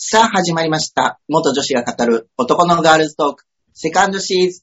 [0.00, 1.18] さあ始まりました。
[1.26, 4.62] 元女子が語る男のガールズトーク、セカンドシーズ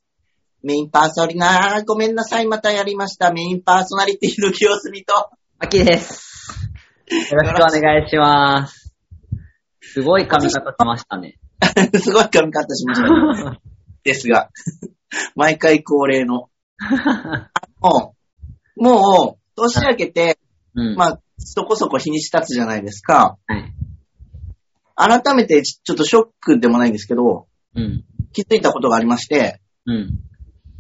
[0.64, 0.66] ン。
[0.66, 3.34] メインパーソナリティなごめんなさい、またやりました。
[3.34, 5.14] メインパーソナリティの清澄と。
[5.60, 6.72] アキです。
[7.12, 8.94] よろしくお願いします。
[9.82, 11.38] すごい髪型しましたね。
[12.02, 13.60] すごい髪型しました、ね。
[14.06, 14.52] ですが、
[15.36, 16.48] 毎回恒例の。
[17.82, 18.16] も
[18.78, 20.40] う、もう、年明けて、
[20.76, 20.96] うん。
[20.96, 23.38] まあ、そこそこ日にち経つじゃないですか。
[23.48, 23.75] はい。
[24.96, 28.06] 改めてちちょっとショックでもないんですけど、うん。
[28.32, 30.20] 気づいたことがありまして、うん。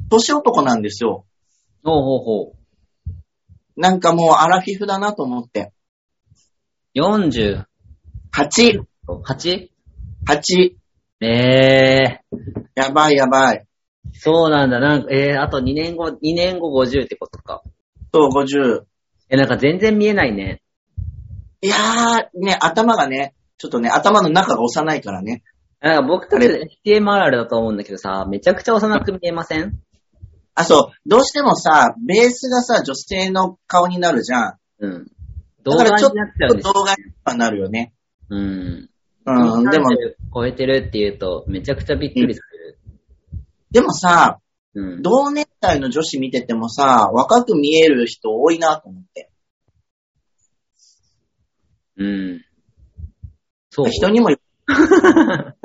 [0.09, 1.25] 年男なんですよ。
[1.83, 2.55] ほうほうほ
[3.75, 5.73] なんかもうアラフィフだなと思って。
[6.95, 6.99] う。
[7.01, 7.65] 48?
[8.31, 9.69] 8、
[10.25, 10.75] 8、
[11.21, 12.21] え
[12.75, 13.65] やばいやばい。
[14.05, 14.79] ー、そうなんだ。
[14.79, 17.63] なんか、えー、あと2年後、2年後50ってことか。
[18.13, 18.83] そう、50。
[19.29, 20.61] え、なんか全然見えないね。
[21.61, 25.43] いやー、ね、頭がね、ちょっとね、頭の中が幼いからね。
[25.81, 26.47] なんか僕たち
[26.85, 29.79] HTMR だと思うんだけどさ、めちゃくちゃ幼く見えません？
[30.55, 34.57] あ、そう、どうしてもさ、ベースがさ、女性の顔になるじゃん。
[34.79, 35.07] うん。
[35.63, 36.95] 動画にだからちょっなっちゃうんですと動画
[37.33, 37.93] になるよね。
[38.29, 38.89] うん。
[39.27, 39.95] うん、でも、30
[40.33, 42.79] 超えてるって言うと、めちゃくちゃびっくりされる。
[43.71, 44.39] でもさ、
[44.75, 45.01] うん。
[45.01, 49.29] 同年代の女子見ててもさ、若く見える人多いなと思って。
[51.97, 52.44] うん。
[53.75, 53.89] そう。
[53.89, 54.37] 人にもよ、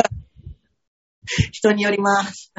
[1.52, 2.52] 人によります。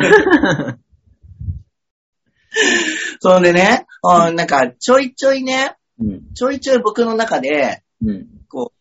[3.20, 6.34] それでね、うんなんか、ちょいちょいね、うん。
[6.34, 8.28] ちょいちょい僕の中で、うん。
[8.48, 8.78] こう、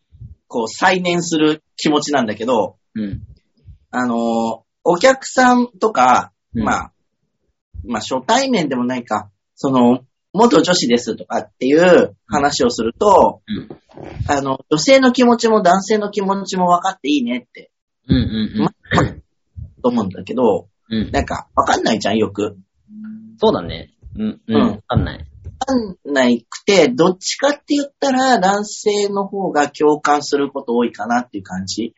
[0.46, 3.22] こう、再燃する気持ちなんだけど、うん。
[3.90, 6.92] あのーお客さんとか、うんまあ、
[7.84, 13.68] まあ、初対面でもないか、その、元女子ですとかっていう話をすると、うん。
[14.28, 17.70] あの、女性の気持ちも男性の気持ちも分かっていいねって
[18.08, 19.22] うんうん
[19.82, 21.02] と思うんだけど、うん。
[21.02, 21.10] うん。
[21.10, 22.56] なんか、分かんないじゃん、よく。
[23.38, 23.90] そうだね。
[24.16, 24.22] うん。
[24.22, 24.70] ううんん。
[24.72, 25.18] わかんない。
[25.18, 31.94] 分かんないくて、どっちかって言ったら男性の方が共感すること多いかなっていう感じ。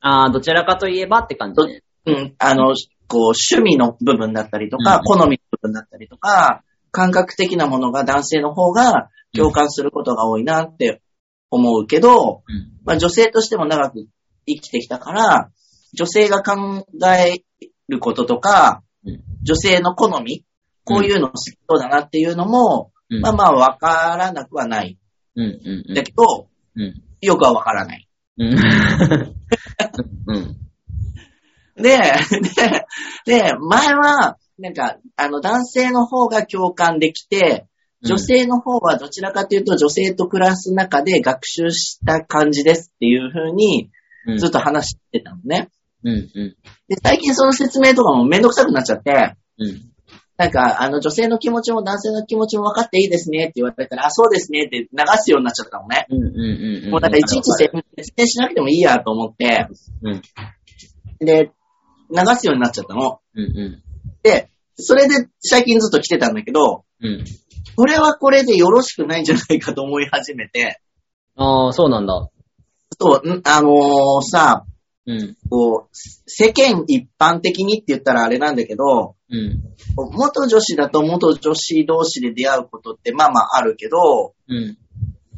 [0.00, 1.82] ああ、どちらかといえばって感じね。
[2.06, 2.74] うん、あの、
[3.08, 6.62] こう、趣味の部分だったりとか、うん好みの部分だったりとか、
[6.96, 11.02] 感覚的なものが男性の方が共感することが多いなって
[11.50, 12.72] 思うけど、うん。
[12.86, 14.06] まあ女性としても長く
[14.46, 15.50] 生きてきたから、
[15.92, 17.44] 女性が考え
[17.88, 20.44] ることとか、うん女性の好み、
[20.82, 23.20] こういうの好きそうだなっていうのも、うん。
[23.20, 24.98] まあまあわからなくはない。
[25.36, 25.94] うんうんうん。
[25.94, 27.00] だけど、うん。
[27.20, 28.08] よくはわからない。
[31.76, 32.02] で、で、
[33.24, 37.66] で、前は、なんか、あの、男性の方が共感できて、
[38.02, 43.90] 女性の方はどちらかというと女性と暮らす中で学習した感じですっていう風に
[44.26, 45.68] うん、ずっと話してたのね。
[46.04, 46.56] うんうん。
[46.88, 49.92] で、最近その説明とかもめんどくさくなっちゃって、うん。
[50.36, 54.88] なんか、あの、女性の気持ちも男性の気持ちも分かっていいですねって言われたら、あ、そうですねって流
[55.18, 56.06] すようになっちゃったのね。
[56.10, 56.90] うんうんうん。
[56.90, 57.72] もうなんかいちいち説
[58.18, 59.68] 明しなくてもいいやと思って、
[60.02, 60.22] うん。
[61.20, 61.52] で、
[62.10, 63.20] 流すようになっちゃったの。
[63.34, 63.85] うんうで、
[64.76, 67.06] それで最近ずっと来てたんだけど、ん。
[67.06, 67.24] うん。
[67.76, 70.80] これはこれでよろしくないんじゃないかと思い始めて、
[71.36, 72.30] ああ、そうなんだ。
[72.98, 74.64] そう、んあのーさ、
[75.06, 75.36] うん。
[75.48, 79.62] こう、世間一般的にって言ったらあれなんだけど、うん。
[79.96, 84.78] 元女子だと元女子同士で出会うことってまあまああるけど、うん。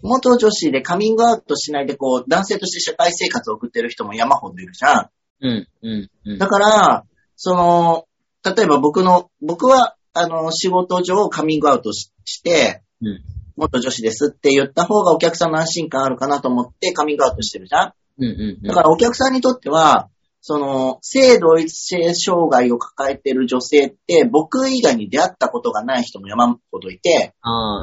[0.03, 5.10] 元女子でカミングアウトしないでこう、男性として社会生活を送ってる人も山ほどいるじゃん。
[5.41, 5.69] うん。
[5.82, 6.10] うん。
[6.25, 6.38] うん。
[6.38, 7.05] だから、
[7.37, 8.08] その、
[8.55, 13.21] 例えば僕の、僕は、あの、仕事上カミングアウトしして、うん。
[13.57, 17.93] 元女子ですって言った方がお客さんの安心感あるかなと思ってカミングアウトしてるじゃん？
[18.19, 18.25] うん。
[18.25, 18.63] うん。
[18.63, 20.11] だからお客さんにとっては、
[20.41, 27.35] その、性同一性障害を抱えている女性って、僕以外に出会ったことがない人も山ほどいて、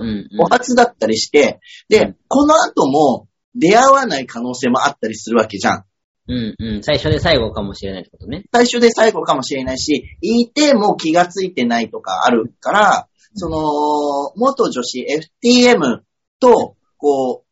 [0.02, 0.08] うん。
[0.08, 1.59] うんお初だったりして、
[1.90, 5.85] で、この後も出会わない可能性もあったりするわけじゃん。
[6.27, 6.55] うん。
[6.57, 6.83] うん。
[6.83, 8.45] 最初で最後かもしれないってことね。
[8.51, 15.05] 最初で最後かもしれないし、いても気がついてないとかあるから、その、元女子
[15.43, 15.99] FTM
[16.39, 17.43] と、こ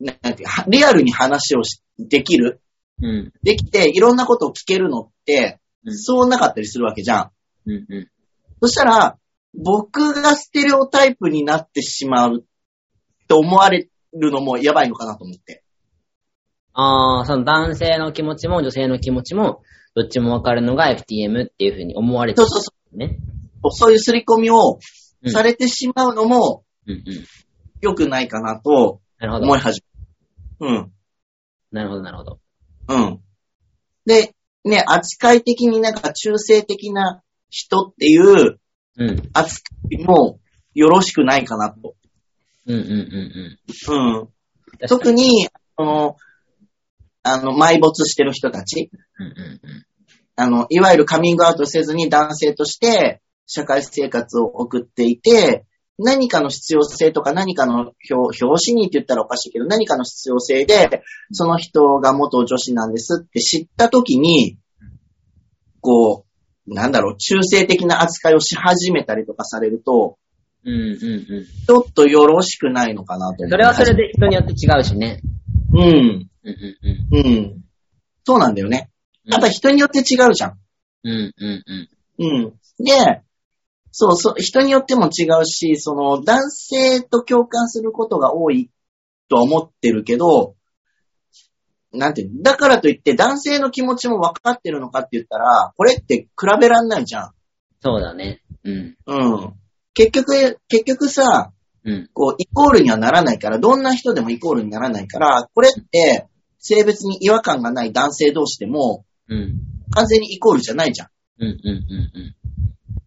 [0.00, 2.60] う、ななんていうかリアルに話をしできる、
[3.02, 3.32] うん。
[3.42, 7.30] できて、いろんなことを聞けるのって、うんそうなかったりするわけじゃん。
[7.64, 7.86] うん。
[7.88, 8.10] うん。
[8.60, 9.18] そしたら、
[9.54, 12.44] 僕がステレオタイプになってしまう
[13.28, 15.64] と思われるのもやばいのかなと思って。
[16.72, 19.62] ああ、その男性の気持ちも女性の気持ちも、
[19.94, 23.18] どっちもわかるのが FTM っていうふうに思われてるそうそうそね。
[23.64, 23.70] う。
[23.70, 24.78] そういう刷り込みを
[25.22, 27.02] うんされてしまうのもうんうん。
[27.82, 29.58] 良くないかなとなるほど思い。
[29.58, 29.82] 始
[30.60, 30.74] める。
[30.76, 30.92] うん。
[31.72, 32.40] なるほど、なるほど。
[32.88, 33.20] うん。
[34.06, 34.34] で、
[34.64, 38.58] ね、扱い的になんか中性的な人っていう
[38.96, 39.30] うん。
[39.32, 40.38] 扱いも
[40.74, 41.94] よろしくないかなと。
[42.66, 43.58] うんうんうん
[43.88, 44.18] うん。
[44.20, 44.28] うん。
[44.88, 46.16] 特に、あの、
[47.22, 49.86] あの、埋没してる人たち、うんうんうん。
[50.36, 55.66] あの、いわゆるカミングアウトせずに男性として社会生活を送っていて、
[56.02, 64.56] 何かの必要性とか何かの表表紙にって言ったらおかしいけど、何かの必要性で、その人が元女子なんですって知ったときに、
[65.82, 66.24] こ
[66.66, 70.16] う、なんだろう、中性的な扱いをし始めたりとかされると、
[70.64, 71.44] うんうんうん。
[71.66, 73.46] ちょっとよろしくないのかなと。
[73.48, 75.20] それはそれで人によって違うしね。
[75.74, 76.29] うん。
[76.44, 76.56] うん
[77.12, 77.64] うんうん。
[78.24, 78.90] そうなんだよね。
[79.24, 80.58] やっぱ人によって違うじゃん。
[81.04, 81.32] うん。
[81.36, 81.88] うんうん
[82.18, 82.44] うん。
[82.44, 82.84] うん。
[82.84, 83.22] で、
[83.92, 88.70] そうそう、人によっても違うし、その男性と共感することが多い
[89.28, 90.54] とは思ってるけど、
[91.92, 92.42] なんていうの？
[92.42, 96.28] だからといって男性の気持ちも分かってるのかって言ったら、これって比
[96.60, 97.30] べらんないじゃん。
[97.80, 98.42] そうだね。
[98.62, 98.96] うん。
[99.06, 99.14] う
[99.46, 99.52] ん。
[99.92, 101.52] 結局、結局さ、
[101.84, 102.08] うん。
[102.12, 106.28] こう、イコールにはならないから、どんな人でもイコールにならないから、これって、
[106.60, 109.58] 性別に違和感がない男性同士でも、うん。
[109.92, 111.08] 完全にイコールじゃないじゃん。
[111.40, 112.34] うんうんうん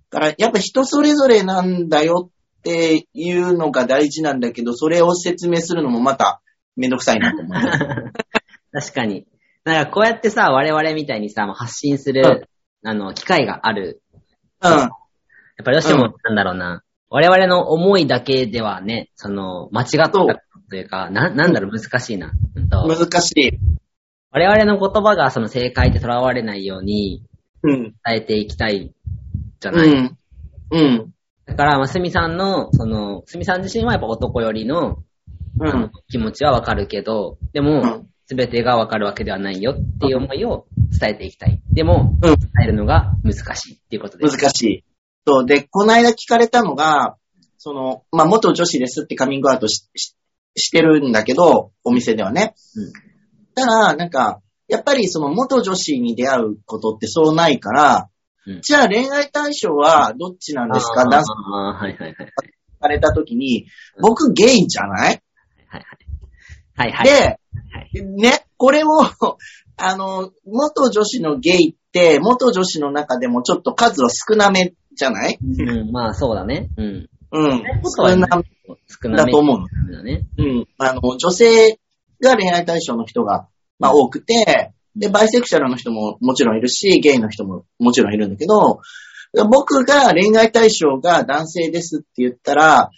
[0.09, 2.29] だから、やっぱ人それぞれなんだよ
[2.59, 6.41] っていうのが大事なんだけど、それを説明するのもまた
[6.75, 8.13] めんどくさいなと思う。
[8.71, 9.25] 確かに。
[9.63, 12.47] なんかこうやってさ、我々みたいにさ、発信する、
[12.83, 14.03] あの、機会がある。
[14.61, 14.71] うん。
[14.71, 14.89] やっ
[15.63, 16.83] ぱりどうしても、うんなんだろうな。
[17.15, 20.25] 我々の思いだけではね、その、間違ったと
[20.75, 22.31] いうか、な、なんだろう、難しいな。
[22.71, 23.59] 難しい。
[24.31, 27.23] 我々の言葉がその正解で囚われないように
[27.61, 27.83] うん。
[27.83, 28.95] 伝えていきたい
[29.59, 29.89] じゃない。
[29.89, 30.17] うん。
[30.71, 31.13] うん。
[31.45, 35.03] だから、まあ、すみさんの、その、すみさん自身はやっぱ男よりの、
[35.59, 35.91] うん。
[36.09, 40.65] 気持ちはわかるけど、でうもん、すべてがわかるわけではないよっていう思いを
[40.99, 41.61] 伝えていきたい。
[41.71, 44.35] でも、うん伝えるのが難しいっていうことです。
[44.35, 44.83] 難しい。
[45.25, 45.45] そう。
[45.45, 47.15] で、この間聞かれたのが、
[47.57, 50.15] その、まあ、元女子ですってカミングアウトしし
[50.55, 52.55] してるんだけど、お店ではね。
[52.75, 52.93] うん
[53.55, 58.09] ただ、なんか、やっぱりその元女子に出会うことってそうないから、
[58.47, 61.05] うんじゃあ恋愛対象はどっちなんですか？
[61.05, 62.15] 男性はいはいはい。
[62.15, 63.67] 聞かれた時に、
[64.01, 65.21] 僕ゲイじゃない？
[65.67, 65.81] はい
[66.75, 66.87] はい。
[66.87, 67.05] はいはい。
[67.07, 67.37] で、は
[67.93, 68.87] いね、これを、
[69.77, 75.37] あの、元女子のゲイって、元女子の中でもちょっと数は少なめじゃない？
[75.41, 76.69] うん、まあそうだね。
[76.77, 77.09] うん。
[77.31, 77.63] うん。
[77.97, 78.43] 少なめ
[78.87, 79.67] 少なめだと思うの。
[79.91, 80.27] だね。
[80.37, 80.67] うん。
[80.77, 81.79] あの、女性
[82.21, 83.47] が恋愛対象の人が、
[83.79, 88.79] まあ多くて、で、バイセクシャルの人ももちろんいるし、ゲイの人ももちろんいるんだけど、
[89.49, 92.91] 僕が恋愛対象が男性ですって言ったら、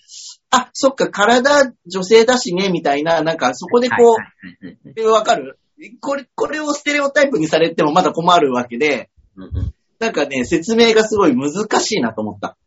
[0.52, 4.24] あ、そっか、体女性だしね、みたいな、なんかそこでこう、はいは
[4.62, 5.58] いはいはいえわかる？
[6.02, 12.58] これ、これをステレオタイプにされてもまだ困るわけで、うんうんなんかね、説明がすごい難しいなと思った。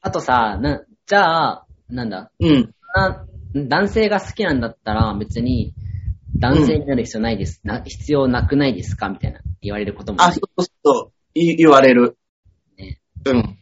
[0.00, 2.74] あとさ、な、じゃあ、なんだ、うん。
[2.94, 5.72] な男性が好きなんだったら別に
[6.38, 7.60] 男性になる必要ないです。
[7.64, 9.08] な必要なくないですか？
[9.08, 12.18] みたいな言われることもあ、ないそうそうい言われる。
[12.76, 13.00] ね。
[13.24, 13.58] うん。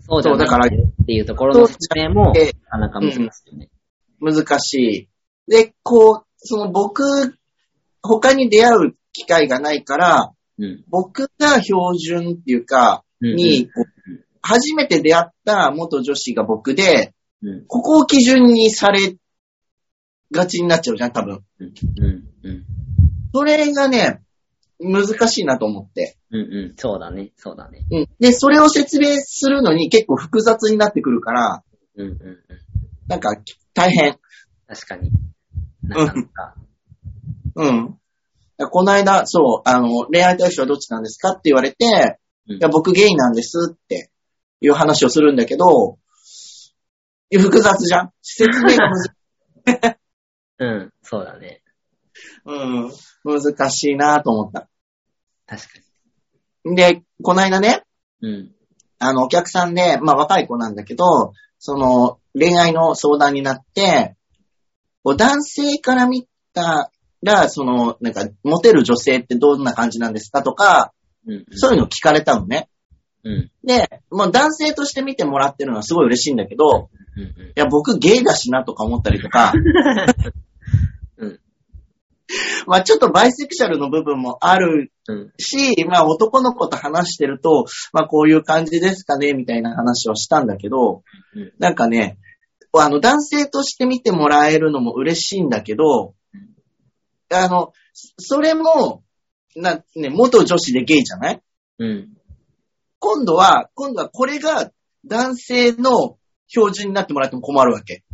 [0.00, 0.70] そうじゃそうだからっ
[1.06, 3.70] ていうところの説明も、そうじゃなかなか難しいよね。
[4.20, 5.50] 難しい。
[5.50, 7.02] で、こう、その僕、
[8.02, 10.84] 他に出会う機会がないから、うん。
[10.88, 13.68] 僕が標準っていうか、うんに、
[14.42, 17.66] 初めて出会った元女子が僕で、うん。
[17.66, 19.16] ここを基準にされ
[20.32, 21.44] がちになっちゃうじゃん、多分。
[21.60, 21.72] うん。
[22.00, 22.24] うん。
[22.44, 22.64] うん。
[23.32, 24.22] それがね、
[24.80, 26.16] 難しいなと思って。
[26.30, 26.40] うん。
[26.40, 26.74] うん。
[26.76, 27.32] そうだね。
[27.36, 27.84] そうだね。
[27.90, 28.08] うん。
[28.18, 31.62] で、それを説明するのに結構複雑になってくるから、
[31.96, 32.06] うん。
[32.06, 32.10] うん。
[32.10, 32.38] うん。
[33.08, 33.30] なんか
[33.74, 34.18] 大変。
[34.66, 35.10] 確かに。
[35.82, 36.54] なかなか。
[37.56, 37.98] うん。
[38.66, 44.10] この間、そう、あの、恋愛対象はどっちなんですかって言われて、うんいや、僕ゲイなんですって
[44.60, 45.98] いう話をするんだけど、
[47.30, 49.10] 複雑じゃん説明がむず、
[50.58, 50.92] うん。
[51.02, 51.62] そうだね。
[52.44, 52.54] う
[52.88, 52.92] ん、
[53.24, 54.68] 難しいなと思った。
[55.46, 55.68] 確か
[56.74, 57.84] で、この間ね、
[58.20, 58.28] に。
[58.28, 58.54] うん。
[58.98, 64.16] あの、お客さんで、まあ若い子なんだけど、その、恋愛の相談になって、
[65.04, 66.90] 男性から見た
[67.22, 70.92] ら、その、なんか、モテる女性ってどんな感じなんですかとか、
[71.26, 71.44] うん。
[71.50, 72.68] そういうのを聞かれたのね。
[73.24, 73.50] うん。
[73.64, 77.22] で、もう男性として見てもらってるのはすごい嬉しいんだけど、うん。
[77.22, 79.52] いや、僕ゲイだしなとか思ったりとか、
[81.18, 81.40] うん。
[82.66, 85.32] まあちょっとバイセクシャルの部分もあるうん。
[85.38, 91.02] し、まあ男の子と話してると、まあこういう感じですかね、みたいな話をしたんだけど
[91.34, 92.18] うん、なんかね、
[92.72, 96.14] あの男性として見てもらえるのも嬉しいんだけど、
[97.30, 99.02] あの、それも、
[99.56, 101.42] な、ね、元女子でゲイじゃない？
[101.78, 102.08] うん。
[102.98, 104.70] 今度は、今度はこれが
[105.06, 106.18] 男性の
[106.48, 108.04] 標準になってもらっても困るわけ。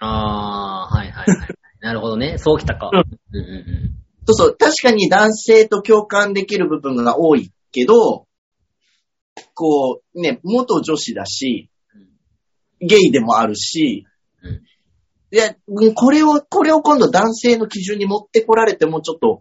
[0.00, 1.48] あー、はいはいはい。
[1.80, 2.38] なるほどね。
[2.38, 2.90] そうきたか。
[2.92, 8.28] うんうんうんそうそう、確かに男性と共感できる部分が多いけど、
[9.54, 11.68] こう、ね、元女子だし、
[12.80, 14.06] ゲイでもあるし、
[14.42, 14.62] うん
[15.32, 19.40] いや、うんこれを、これを今度男性の基準に持ってこられてもちょっと、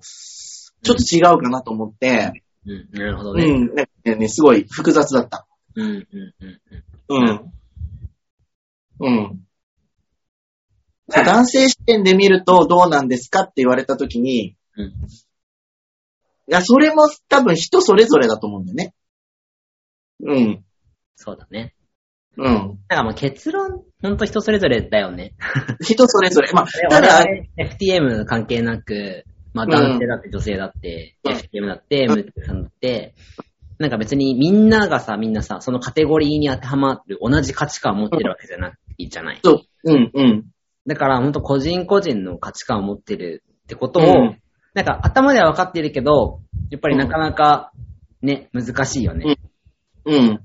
[0.84, 2.32] ちょっと違うかなと思って、
[2.66, 2.72] うん。
[2.72, 2.90] うん。
[2.94, 3.44] なるほどね。
[3.44, 5.46] うん、なんかね、すごい複雑だった。
[5.76, 6.08] うんうん
[7.10, 7.52] うんうん。
[9.00, 9.40] うん。
[11.08, 14.86] 男性視点で見るとどうなんですかって言われたときに、うん。
[14.86, 14.92] い
[16.48, 18.94] や、それも多分人それぞれだと思うんだよね。
[20.24, 20.66] うん。
[21.16, 21.76] そうだね。
[22.38, 22.46] うん。
[22.46, 25.34] なんかもう結論、ほんと人それぞれだよね。
[25.82, 26.52] 人それぞれ。
[26.54, 33.14] まあ、我 ただ、々 FTM 関係なく、まあうん男性だって女性だって、うん FTM だって、ムーさんだって、
[33.80, 39.40] なんか別にみんながさ、みんなさ、そのカテゴリーに当てはまる同じ価値観を持ってるわけじゃないじゃない？
[39.44, 40.46] そう、うん、うん。
[40.88, 44.38] だからほんと個人個人の価値観を持ってるってことを、うん
[44.74, 47.74] なんか頭では分かってるけど、やっぱりなかなか
[48.22, 49.36] ね、難しいよね。
[50.06, 50.40] うん。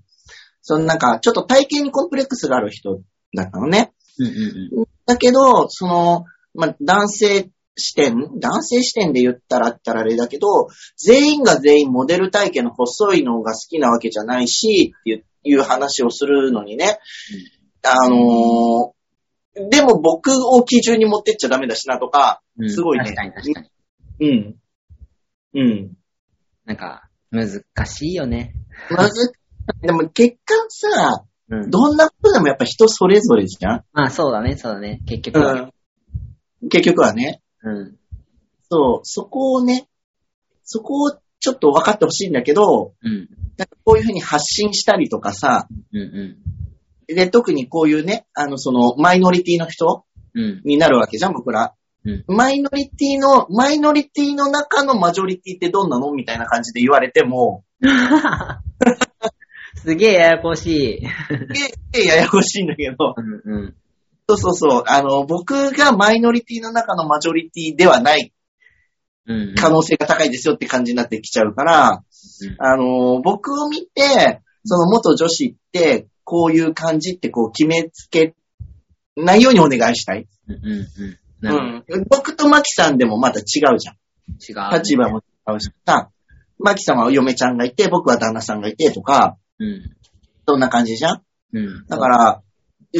[0.67, 3.01] そのなんか、ちょっと体型にコンプレックスがある人
[3.37, 3.93] だったのね。
[4.19, 4.85] うんうんうん。
[5.07, 16.99] だけど、その、まあ、男性視点、男性視点で言ったらったらあれだけど、全員が全員モデル体型の細いのが好きなわけじゃないし、っていう話をするのにね、
[17.85, 18.97] あのー
[19.71, 23.71] でも僕を基準に持ってっちゃダメだしなとか、うんすごいね確かに確かに。
[24.21, 24.57] うん。
[25.55, 25.93] うん。
[26.67, 28.53] なんか、難しいよね。
[28.91, 29.33] まず、
[29.83, 31.71] でも結果さ、うん。
[31.71, 35.01] どんなことでもやっぱ人それぞれじゃんまあそうだね、そうだね。
[35.07, 35.53] 結局は。
[35.53, 36.69] うん。
[36.69, 37.41] 結局はね。
[37.63, 37.97] うん。
[38.69, 39.89] そう、そこをね、
[40.65, 43.29] そこをちょっと分かってほしいんだけど、うん。
[43.57, 46.37] なんかこういうふうに発信したりとかさ、うんう
[47.09, 50.05] で、特にこういうね、あの、その、マイノリティの人
[50.35, 50.41] ん。
[50.41, 50.63] うん。
[50.65, 51.75] になるわけじゃん、僕ら。
[52.05, 52.25] うん。
[52.27, 56.13] マイノリティの、マイノリティの中のマジョリティってどんなの？
[56.13, 57.65] みたいな感じで言われても、
[59.87, 60.67] すげえややこし
[61.01, 61.07] い。
[61.95, 63.75] え、え、ややこしいんだけど、うんうん。
[64.29, 68.33] そうそうそう、あの、僕がマイノリティの中のマジョリティではない。
[69.57, 72.03] 可能性が高いですよって感じになってきちゃうから、
[72.59, 78.35] あの、僕を見て、その元女子って、こういう感じってこう決めつけ
[79.17, 80.27] ないようにお願いしたい。
[80.49, 82.05] うんうんうん。
[82.09, 83.95] 僕とマキさんでもまた違うじゃん。
[83.95, 84.73] ど。
[84.75, 84.83] 違う。
[84.83, 86.11] 立場も違うしさ。
[86.59, 89.97] マキさんは嫁ちゃんがいて、僕は旦那さんがいてとか、うん。
[90.47, 91.23] そんな感じじゃん？
[91.53, 91.87] うん。
[91.87, 92.43] だから、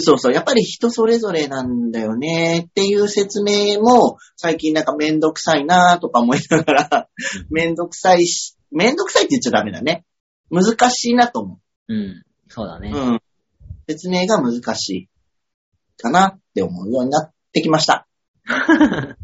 [0.01, 7.09] そうそう、やっぱり人それぞれなんだよねっていう説明も、最近なんかめんどくさいなとか思いながら、
[7.51, 10.05] めんどくさいし、めんどくさいって言っちゃダメだね。
[10.51, 12.25] 難しいなと思うん。
[12.49, 12.91] そうだね。
[12.93, 12.97] う。
[12.97, 13.21] うん。
[13.89, 15.09] 説明が難しい
[15.97, 18.07] かなって思うようになってきました。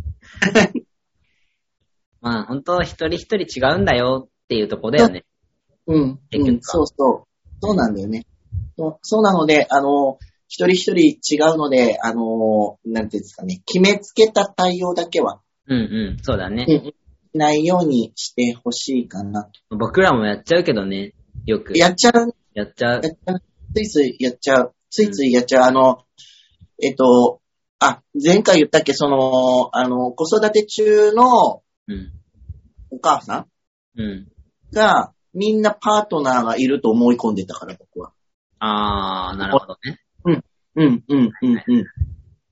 [2.21, 5.25] まあ本当一人一人違うんだよっていうとこだよね。
[5.87, 6.21] うん。
[6.33, 7.49] うん、そうそう。
[7.61, 8.27] そうなんだよね。
[8.77, 16.23] そうそうなので、あの、一人一人違うので、あの、なんていうんですかね、決めつけた対応だけは、うんうん。
[16.23, 17.37] そうだねう。
[17.37, 19.77] ん、ないようにしてほしいかなと。
[19.77, 21.12] 僕らもやっちゃうけどね。
[21.47, 21.77] よく。
[21.77, 23.03] やっちゃう、やっちゃう
[23.75, 25.65] ついついやっちゃう、ついついやっちゃう。
[25.65, 26.05] あの、
[26.83, 27.41] えっと、
[27.79, 32.12] あ、前回言ったっけ、その、あの、子育て中のうん。
[32.91, 33.47] お母さ
[33.97, 34.05] うん。
[34.05, 34.29] ん
[34.73, 38.12] が、みんなパートナーがいると思い込んでたから、僕は。
[38.59, 39.99] あー、なるほどね。
[40.25, 40.45] うん、
[40.77, 41.85] うん、うん、うん。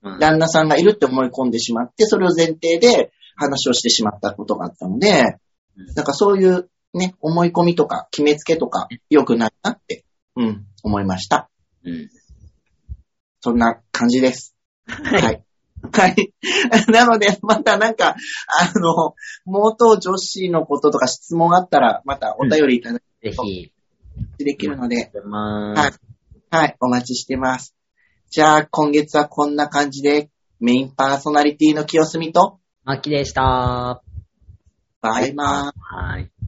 [0.02, 0.18] うん。
[0.18, 5.38] 旦那さんがいるって思い込んでしまって、それを前提で話をしてしまったことがあったので
[5.76, 10.04] うん、なんかそういうね、思い込みとか決めつけとか良くないなって、
[10.36, 11.48] うん、思いました。
[11.84, 12.10] うん。
[13.40, 14.56] そんな感じです。
[14.86, 15.44] はい
[15.92, 16.32] はい。
[16.70, 16.92] はい。
[16.92, 18.16] なので、またなんか、
[18.48, 23.72] あの、元女子のこととか質問あったら、またお便りいただぜひ、
[24.38, 25.92] きできるので、まはい。
[26.50, 27.74] はい、お待ちしてます。
[28.30, 34.02] じゃあ、今月はこんな感じで、メインパーソナリティの清澄と、マッキーでした。
[35.00, 35.80] バイバーイ。
[35.80, 36.39] はい。